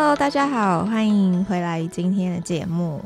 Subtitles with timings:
[0.00, 3.04] Hello，大家好，欢迎回来今天的节目。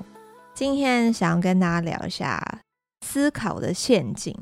[0.53, 2.61] 今天想要跟大家聊一下
[3.01, 4.37] 思考的陷阱，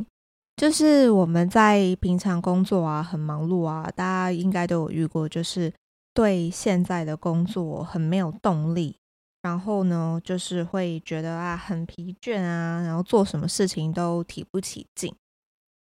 [0.56, 5.72] 就是我们在平常工作啊，很忙碌啊，大家应该都有遇过，就是
[6.12, 8.96] 对现在的工作很没有动力，
[9.42, 15.14] 然后呢，就是会觉得啊很疲倦啊，然后做什么事情都提不起劲，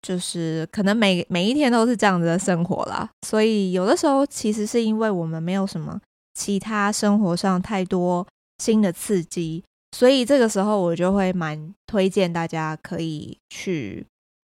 [0.02, 3.10] 就是可能每每一天都是这样子的生活啦。
[3.26, 5.98] 所以有的时候其实是因为我们没有什么。
[6.39, 8.25] 其他生活上太多
[8.59, 9.61] 新的刺激，
[9.91, 14.05] 所以这个时候我就会蛮推荐大家可以去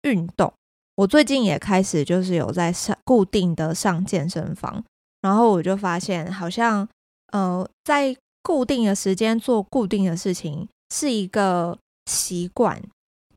[0.02, 0.52] 运动。
[0.96, 4.84] 我最近也开始就是有在上固定的上健身房，
[5.22, 6.88] 然后我就发现好像
[7.32, 11.78] 呃在固定的时间做固定的事情是一个
[12.10, 12.82] 习惯。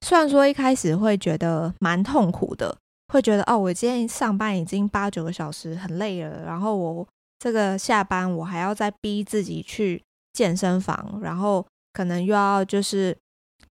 [0.00, 2.74] 虽然说一开始会觉得蛮痛苦的，
[3.12, 7.06] 会觉得哦，我今天上班已经八九个小时，很累了，然后我。
[7.39, 13.17] 这个下班我还要再逼自己去健身房，然后可能又要就是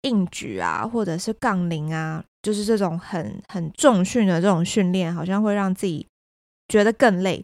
[0.02, 6.06] 硬举啊，或者是杠铃啊，就是这种很很重训的这种训练，好像会让自己
[6.68, 7.42] 觉得更累。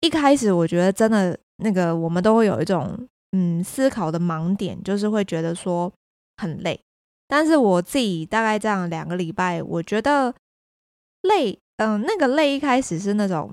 [0.00, 5.92] 一开始我觉得真的那个我们都会有一种嗯思考的盲点，就是会觉得说
[6.36, 6.80] 很累。
[7.26, 10.32] 但是我自己大概这样两个礼拜，我觉得
[11.22, 13.52] 累，嗯，那个累一开始是那种。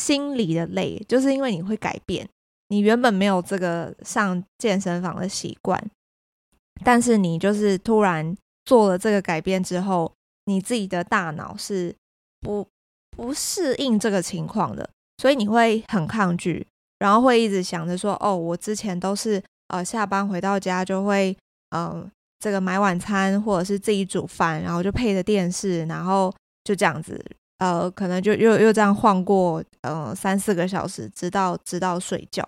[0.00, 2.26] 心理的累，就是因为你会改变，
[2.68, 5.78] 你原本没有这个上健身房的习惯，
[6.82, 8.34] 但是你就是突然
[8.64, 10.10] 做了这个改变之后，
[10.46, 11.94] 你自己的大脑是
[12.40, 12.66] 不
[13.10, 16.66] 不适应这个情况的，所以你会很抗拒，
[16.98, 21.36] 然后会一直想着说，哦，我之前都是呃下班回到家就会
[21.70, 27.22] 嗯、呃、这个买晚餐或者是自己煮饭，然后就配着电视，然后就这样子。
[27.60, 32.42] 呃，可能就又又这样晃过，呃，三四个小时，直到直到睡觉。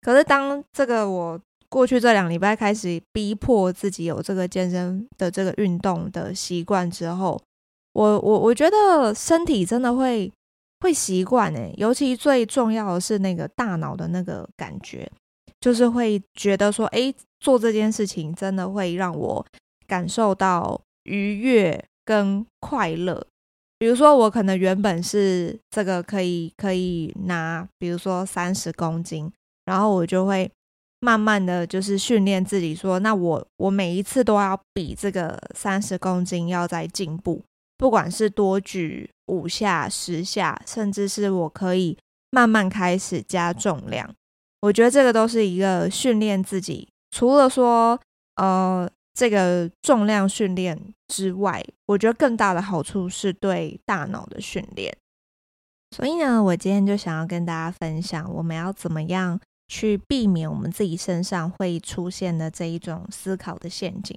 [0.00, 1.38] 可是当这个我
[1.68, 7.38] 过去这两礼拜开始逼迫自己有这个健身的这个运动的习惯之后，
[7.92, 10.32] 我我我觉得身体真的会
[10.80, 15.10] 会习惯诶，尤其最重要的是那个大脑的那个感觉，
[15.60, 19.44] 就是会觉得说，诶，做这件事情真的会让我
[19.86, 23.26] 感受到愉悦跟快乐。
[23.78, 29.30] 比如说，我可能原本是这个可以可以拿，比如说三十公斤，
[29.66, 30.50] 然后我就会
[31.00, 37.42] 慢慢的就是训练自己说，那我我每一次都要比这个三十公斤要再进步，
[37.76, 41.98] 不管是多举五下、十下，甚至是我可以
[42.30, 44.08] 慢慢开始加重量，
[44.62, 48.00] 我觉得这个都是一个训练自己，除了说
[48.36, 48.90] 呃。
[49.16, 50.78] 这个重量训练
[51.08, 54.94] 之外，我觉得更大的好处是对大脑的训练。
[55.92, 64.14] 所以呢，我今天就想要跟大家分享，我们要怎么样去避免我们自己身上会出现的这一种思考的陷阱。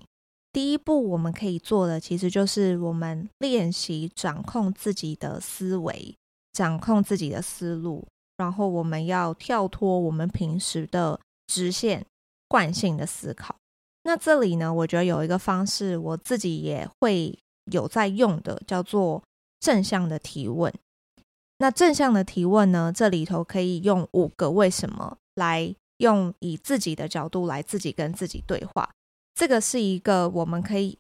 [0.52, 6.14] 第一步，我们可以做的其实就是我们练习掌控自己的思维，
[6.52, 8.06] 掌控自己的思路，
[8.36, 11.18] 然后我们要跳脱我们平时的
[11.48, 12.06] 直线
[12.50, 13.56] 惯性的思考。
[14.04, 17.38] 那这里呢，我觉得有一个方式，我自己也会
[17.72, 19.22] 有在用的，叫做
[19.60, 20.74] 正向的提问。
[21.58, 28.90] 那正向的提问呢，这里头可以用五个为什么来用，以自己的角度来自己跟自己对话。
[29.36, 30.98] 这个是一个我们可以，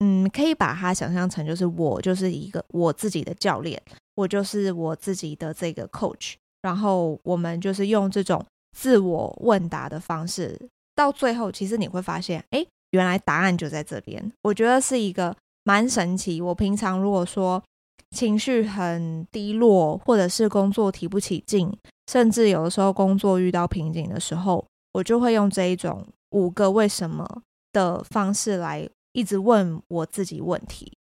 [0.00, 3.80] 嗯，可以把它想象成就是我就是一个我自己的教练，
[4.14, 8.44] 我就是我自己的这个 coach，然后我们就是用这种
[8.76, 10.68] 自我问答的方式。
[10.94, 14.32] 到最后，其实你会发现，哎，原来答案就在这边。
[14.42, 16.40] 我觉得是一个蛮神奇。
[16.40, 17.62] 我平常如果说
[18.10, 21.74] 情绪很低落，或者是工作提不起劲，
[22.10, 27.42] 甚至有的时候工作遇到瓶颈的时候，我就会用这一种五个为什么
[27.72, 30.92] 的方式来一直问我自己问题。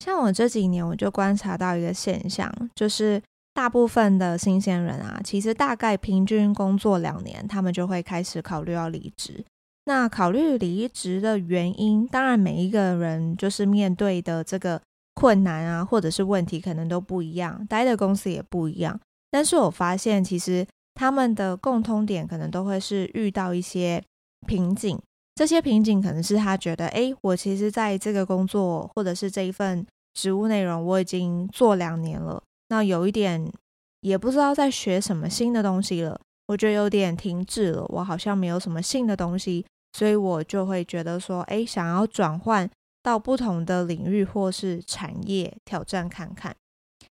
[0.00, 3.22] 像我这几年，我就观察到一个现象，就是。
[3.54, 9.44] 大部分的新鲜人啊，其实大概平均工作两年，他们就会开始考虑要离职。
[9.86, 14.80] 那考虑离职的原因，当然每一个人就是面对的这个
[15.14, 18.98] 困难啊，或者是问题可能都不一样，待的公司也不一样。
[19.30, 24.02] 但是我发现，其实他们的共通点可能都会是遇到一些
[24.46, 24.98] 瓶颈。
[25.36, 32.42] 这些瓶颈可能是他觉得，诶，我其实在这个工作或者是这一份职务内容，我已经做两年了。
[32.74, 33.48] 那有一点
[34.00, 37.84] 也不知道在学什么新的东西了，我觉得有点停滞了。
[37.90, 42.68] 我好像没有什么新的东西，所以我就会觉得说，哎，想要转换
[43.00, 46.52] 到不同的领域或是产业挑战看看。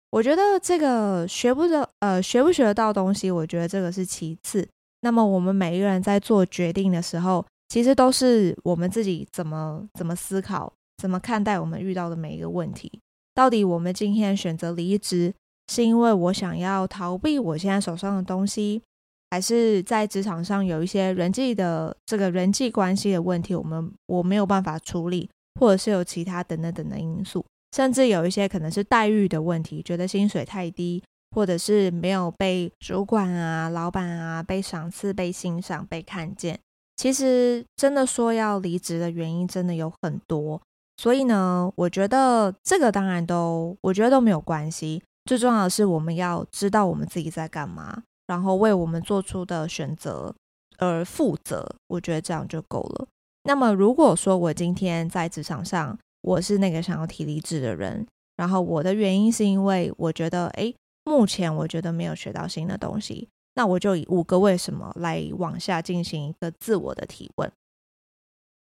[0.09, 4.67] 我觉得这个学不得，呃，学不学得到东西，我觉得这个是其次。
[5.01, 12.99] 那么我们每一个人在做决定的时候，其实都是我们自己怎么怎么思考，怎么看待我们遇到的每一个问题。
[13.35, 15.33] 到底我们今天选择离职，
[15.71, 18.81] 是因为我想要逃避我现在手上的东西，
[19.29, 25.29] 还是在职场上有一些人际的这个人际关系的问题，我们我没有办法处理，
[25.59, 27.45] 或者是有其他等等等的因素，
[27.75, 31.01] 甚至有一些可能是待遇的问题，觉得薪水太低。
[31.33, 36.59] 或者是没有被主管啊、老板啊被赏赐、被欣赏、被看见。
[36.97, 40.61] 其实真的说要离职的原因真的有很多，
[40.97, 45.01] 所以呢，我觉得这个当然都，我觉得都没有关系。
[45.25, 50.33] 最重要的是我们要知道我们自己在干嘛，然后为我们做出的选择
[50.77, 51.75] 而负责。
[51.87, 53.07] 我觉得这样就够了。
[53.43, 60.75] 那么如果说我今天在职场上我是那个想要提离职的人，然后我的原因是因为我觉得，诶。
[61.03, 67.51] 目前我觉得没有学到新的东西，那我就以五个为什么来往下进行一个自我的提问。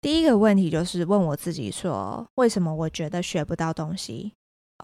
[0.00, 4.32] 第一个问题就是问我自己说，为什么我觉得学不到东西？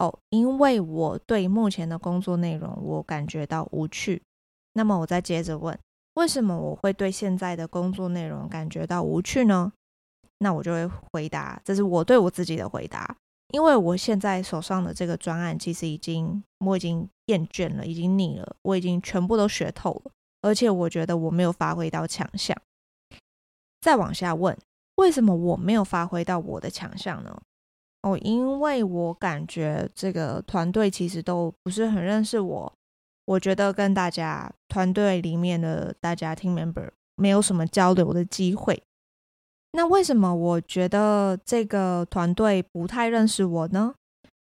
[0.03, 4.21] 哦，因为我对目前的工作内容我感觉到无趣。
[4.73, 5.79] 那么我再接着问，
[6.15, 9.73] 为什么我会对现在的工作内容感觉到无趣呢？
[10.39, 13.17] 那我就会回答，这是我对我自己的回答。
[13.53, 20.11] 因为我现在手上的这个专案，其实已经我已经厌倦了，已经腻了，我已经全部都学透了，
[20.41, 22.61] 而且我觉得我没有发挥到强项。
[23.81, 24.59] 再往下问，
[24.97, 27.41] 为什么我没有发挥到我的强项呢？
[28.03, 32.73] 哦，因为我感觉这个团队其实都不是很认识我，
[33.27, 38.83] 我觉得跟大家团队里面的大家 team member 没有什么交流的机会。
[39.73, 43.95] 那为什么我觉得这个团队不太认识我呢？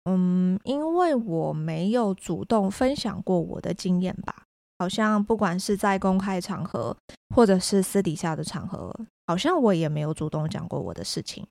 [0.05, 4.43] 嗯，因为我没有主动分享过我的经验吧。
[4.77, 6.97] 好像不管是在公开场合，
[7.33, 8.93] 或者是私底下的场合，
[9.27, 11.47] 好像我也没有主动讲过我的事情。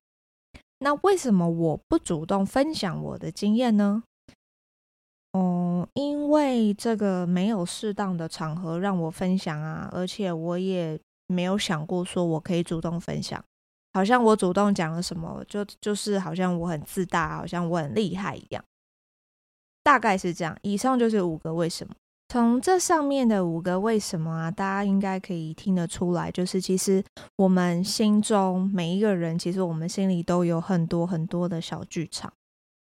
[0.84, 4.02] 那为什么我不主动分享我的经验呢？
[5.32, 13.42] 嗯，因为这个没有适当的场合让我分享啊，而且我也没有想过说我可以主动分享。
[13.94, 18.62] 好像我主动讲了什么，就就是好像我很自大，好像我很厉害一样，
[19.82, 20.54] 大概是这样。
[20.60, 21.94] 以上就是五个为什么。
[22.34, 27.00] 从这上面的五个为什么啊，大家应该可以听得出来，就是其实
[27.36, 32.32] 我们心中每一个人，其实我们心里都有很多很多的小剧场。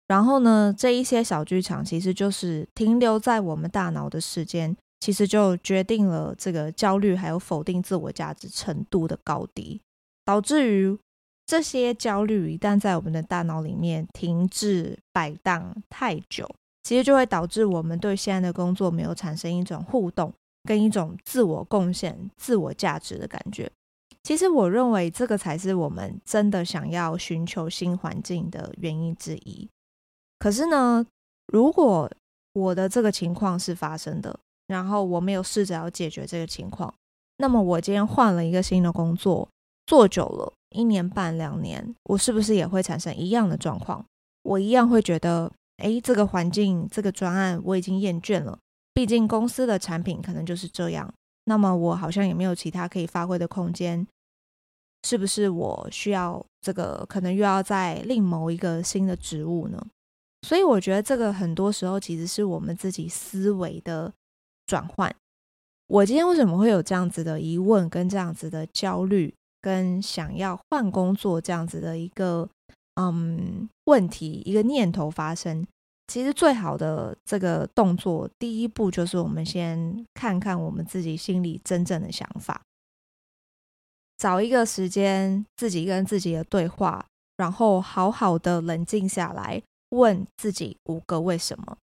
[0.07, 9.79] 然后呢，这一些小剧场其实就是停留在我们大脑的时间，其实就决定了这个焦虑还有否定自我价值程度的高低。
[10.25, 10.97] 导致于
[11.45, 16.49] 这些焦虑一旦在我们的大脑里面停滞摆荡太久，
[16.87, 23.69] 其实就会导致我们对现在的工作没有产生一种互动跟一种自我贡献、自我价值的感觉。
[24.23, 29.67] 其实我认为这个才是我们真的想要寻求新环境的原因之一。
[30.39, 31.05] 可是呢，
[31.47, 32.09] 如果
[32.53, 36.93] 我的这个情况是发生的，然后我没有试着要解决这个情况，
[37.35, 39.49] 那么我今天换了一个新的工作。
[39.85, 44.06] 做久了，一年半两年，我是不是也会产生一样的状况？
[44.44, 48.57] 我一样会觉得，诶，这个环境，这个专案，我已经厌倦了。
[48.93, 51.13] 毕竟公司的产品可能就是这样，
[51.45, 54.07] 那么我好像也没有其他可以发挥的空间。
[55.03, 57.05] 是不是我需要这个？
[57.07, 59.81] 可能又要再另谋一个新的职务呢？
[60.41, 64.11] 所以我觉得这个很多时候其实是我们自己思维的
[64.65, 65.15] 转换。
[65.87, 69.33] 我今天为什么会有这样子的疑问跟这样子的焦虑？
[69.59, 72.47] 跟想要换工作这样子的一个
[72.99, 75.66] 嗯问题，一个念头发生，
[76.07, 82.61] 其实最好的这个动作，第一步就是我们先看看我们自己心里真正的想法，
[84.18, 87.06] 找一个时间自己跟自己的对话，
[87.37, 89.61] 然后好好的冷静下来，
[89.92, 91.77] 问自己五个为什么？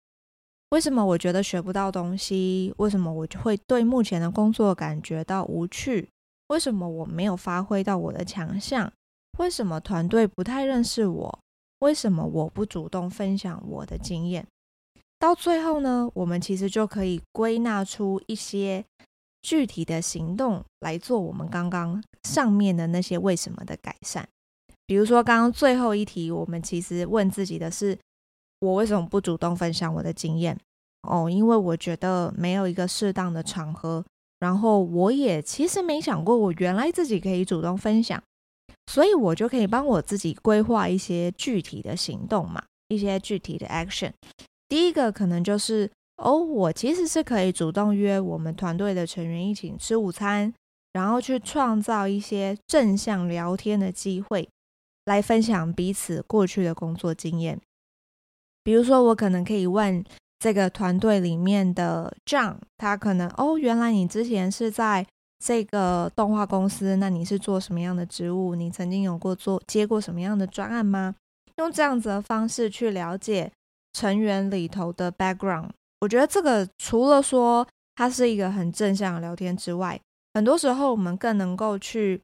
[0.69, 2.73] 为什么我觉得学不到东西？
[2.77, 6.09] 为什么我就会对目前的工作感觉到无趣？
[6.47, 8.91] 为什么我没有发挥到我的强项？
[9.39, 11.39] 为什么团队不太认识我？
[11.79, 14.45] 为什么我不主动分享我的经验？
[15.19, 18.83] 到最后呢，我们其实就可以归纳出一些
[19.41, 24.27] 具体的行动来做我们刚刚上面的那些为什么的改善。
[24.85, 27.97] 比如说，刚刚最后一题，我们其实问自己的是：
[28.59, 30.57] 我为什么不主动分享我的经验？
[31.03, 34.03] 哦，因为我觉得没有一个适当的场合。
[34.39, 38.21] 然后我也其实没想过，我原来自己可以主动分享，
[38.87, 44.11] 所以我就可以帮我自己规划一些具体的行动嘛，一些具体的 action。
[44.67, 50.53] 第一个可能就是哦，我其实是可以主动约我们团队的成员一起吃午餐，
[50.93, 54.47] 然后去创造一些正向聊天的机会，
[55.05, 57.59] 来分享彼此过去的工作经验。
[58.63, 60.03] 比如说，我可能可以问
[60.39, 65.05] 这个团队里面的 John，他可能哦，原来你之前是在
[65.45, 68.55] 这个动画公司，那你是做什么样的职务？
[68.55, 71.13] 你曾经有过做接过什么样的专案吗？
[71.57, 73.51] 用这样子的方式去了解
[73.91, 75.71] 成员里头的 background。
[75.99, 79.99] 我觉得这个除了说它是一个很正向的聊天之外，
[80.33, 82.21] 很多时候我们更能够去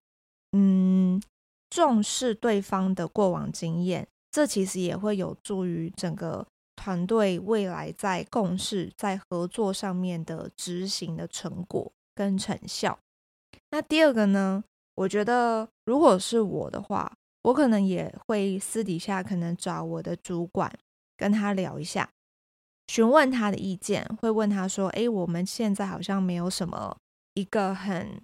[0.53, 1.21] 嗯
[1.69, 6.47] 重视对方的过往经验，这其实也会有助于整个
[6.77, 12.97] 团队未来在共事、在合作上面的执行的成果跟成效。
[13.71, 14.63] 那第二个呢，
[14.95, 17.11] 我觉得如果是我的话，
[17.43, 20.71] 我可能也会私底下可能找我的主管
[21.15, 22.09] 跟他聊一下。
[22.87, 26.97] 询问他的意见，会问他说：“诶，我们现在好像没有什么
[27.35, 28.19] 一个很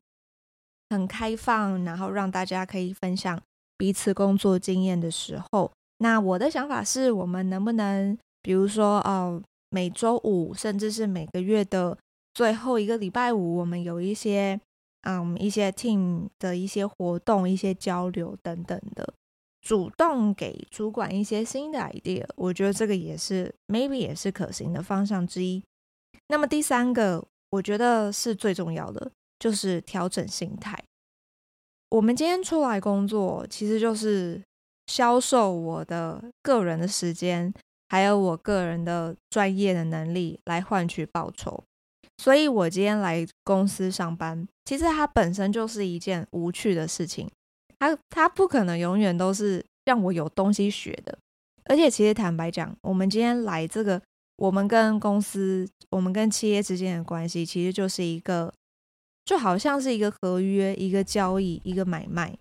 [0.90, 3.40] 很开放，然后让大家可以分享
[3.78, 5.72] 彼此工作经验的时候。
[6.00, 11.98] 那我的想法是，我们能不能，比如说，哦，每周五，甚至是每个月的
[12.34, 14.60] 最后一个礼拜五，我们有一些，
[15.06, 19.14] 嗯，一些 team 的一些活动、一些交流等等的。”
[19.66, 25.64] 主动给主管一些新的 idea，我觉得这个也是 maybe 也是可行的方向之一。
[26.28, 30.78] 那么第三个，我觉得是最重要的，就是调整心态。
[31.90, 34.40] 我们今天出来工作，其实就是
[34.86, 37.52] 销售我的个人的时间，
[37.90, 41.64] 还有我个人的专业的能力来换取报酬。
[42.18, 47.30] 所以我今天来公司上班，其实它本身就是一件无趣的事情。
[47.78, 51.18] 它它不可能永远都是让我有东西学的，
[51.66, 54.02] 而且其实坦白讲，我们今天来这个，
[54.38, 58.52] 我们跟公司、我们跟企业之间的关系，其实就是一个，
[59.26, 62.36] 就好像是一个合约、一个交易、一个买卖。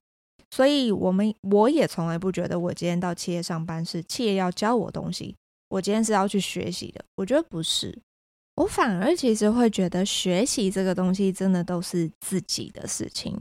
[0.51, 5.35] 所以，我们我也从来不觉得我今天到企业上班是企业要教我东西，
[5.69, 7.05] 我今天是要去学习的。
[7.17, 7.99] 我觉得不是，
[8.57, 13.41] 我反而其实会觉得学习这个东西真的都是自己的事情。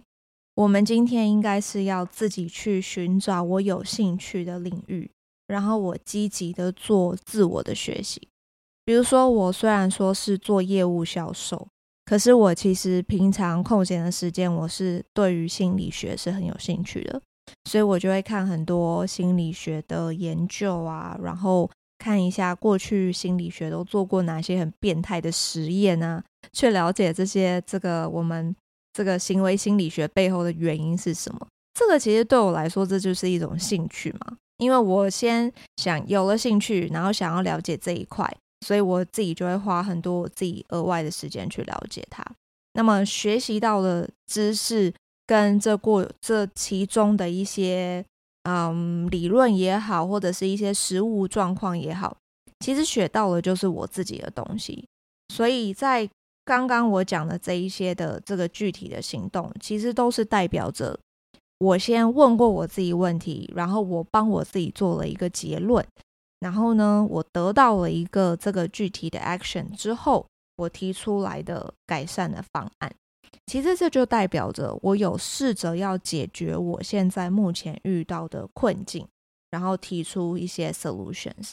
[0.56, 5.10] 我们今天应该是要自己去寻找我有兴趣的领域，
[5.48, 8.28] 然后我积极的做自我的学习。
[8.86, 11.68] 比如说，我虽然说是做业务销售，
[12.06, 17.22] 可是我其实平常空闲的时间，我是对于心理学是很有兴趣的，
[17.64, 28.56] 所以我就会看很多心理学的研究啊，然后看一下过去心理学都做过哪些很变态的实验啊，去了解这些这个我们。
[28.96, 31.48] 这个行为心理学背后的原因是什么？
[31.74, 34.38] 这个其实对我来说，这就是一种兴趣嘛。
[34.58, 38.32] 因为我先想有了兴趣，然后想要了解这一块，
[38.68, 42.24] 所以我自己就会花很多我自己额外的时间去了解它。
[42.74, 44.94] 那么学习到的知识
[45.26, 48.06] 跟这过这其中的一些
[48.44, 52.16] 嗯理论也好，或者是一些实务状况也好，
[52.60, 54.86] 其实学到的就是我自己的东西。
[55.30, 56.10] 所以在
[56.46, 61.00] 刚刚我讲的这一些的这个具体的行动，其实都是代表着
[61.60, 65.86] 我先问过我自己问题，然后我帮我自己做了一个结论，
[66.42, 70.26] 然后呢，我得到了一个这个具体的 action 之后，
[70.58, 72.94] 我提出来的改善的方案。
[73.46, 79.08] 其实这就代表着我有试着要解决我现在目前遇到的困境，
[79.52, 81.52] 然后提出一些 solutions，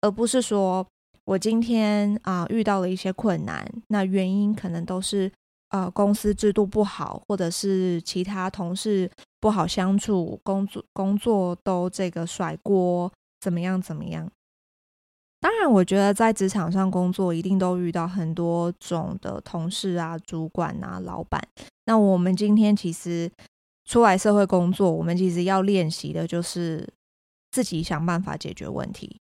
[0.00, 0.86] 而不是说。
[1.26, 5.30] 我今天啊、遇到了一些困难，那原因可能都是
[5.68, 14.28] 呃公司制度不好，或者是其他同事不好相处，工作工作都这个甩锅，怎么样怎么样？
[15.40, 21.42] 当然，我觉得在职场上工作一定都遇到很多种的同事啊、主管啊、老板。
[21.86, 23.30] 那我们今天其实
[23.86, 26.86] 出来社会工作，我们其实要练习的就是
[27.50, 29.18] 自己想办法解决问题。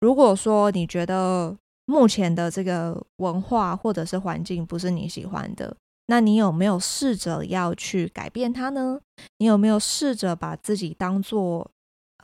[0.00, 8.98] 如果说你觉得目前的这个文化或者是环境不是你喜欢的，那你有没有试着要去改变它呢？
[9.36, 11.70] 你有没有试着把自己当做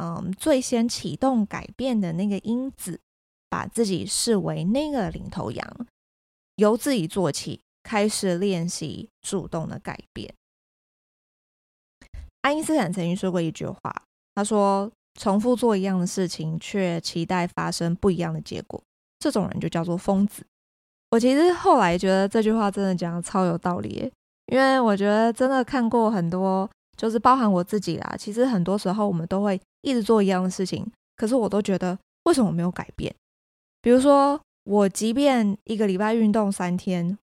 [0.00, 3.00] 嗯最先启动改变的那个因子，
[3.48, 5.86] 把自己视为那个领头羊，
[6.56, 10.34] 由自己做起，开始练习主动的改变。
[12.42, 14.90] 爱因斯坦曾经说过一句话，他说。
[15.16, 18.82] 重复做一样的事情，却期待发生不一样的结果，
[19.20, 20.44] 这种人就叫做疯子。
[21.12, 24.12] 我其实后来觉得这句话真的讲得超有道理，
[24.46, 28.16] 因为我觉得真的看过很多，就是包含我自己啦。
[28.18, 30.84] 其实很多时候我们都会一直做一样的事情，
[31.14, 33.14] 可是我都觉得为什么没有改变？
[33.84, 37.18] 比如说我即便一个礼拜运动三天，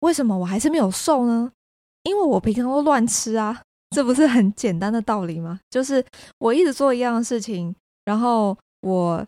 [0.00, 1.52] 为什么我还是没有瘦呢？
[2.04, 5.60] 因为我平常都乱吃啊，这不是很简单的道理吗？
[5.68, 6.02] 就是
[6.38, 7.76] 我一直做一样的事情，
[8.06, 9.26] 然后我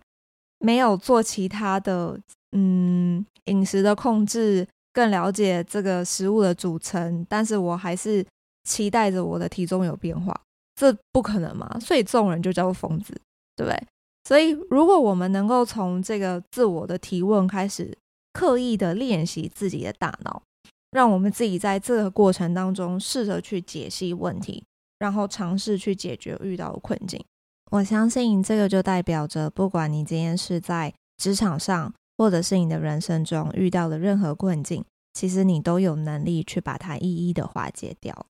[0.60, 2.18] 没有做其他的，
[2.52, 8.24] 嗯，饮食的控制，更了解这个食物的组成，但是我还是
[8.64, 10.34] 期待着我的体重有变化，
[10.74, 11.78] 这不可能嘛？
[11.80, 13.12] 所以这种人就叫做疯子，
[13.54, 13.86] 对不对？
[14.26, 17.96] 所以如果我们能够从这个自我的提问开始，
[18.32, 20.42] 刻意的练习自己的大脑。
[20.90, 24.64] 让我们自己在这个过程当中试着去解析问题，
[24.98, 27.22] 然后尝试去解决遇到的困境。
[27.70, 38.26] 我相信这个就代表着，不管你今天是在职场上，或者是你的人生中遇到的任何困境，其实你都有能力去把它一一的化解掉。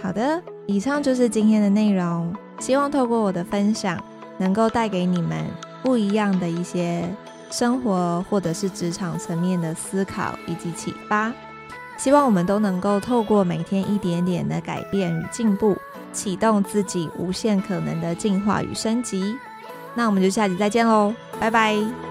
[0.00, 2.34] 好的，以上就是今天的内容。
[2.58, 4.02] 希望透过我的分享，
[4.40, 5.46] 能够带给你们
[5.84, 7.08] 不一样的一些。
[7.52, 11.32] 生活或者是职场层面的思考以及启发，
[11.98, 15.76] 希望我们都能够透过每天一点点的改变与进步，
[16.12, 19.36] 启动自己无限可能的进化与升级。
[19.96, 22.09] 那我们就下集再见喽，拜拜。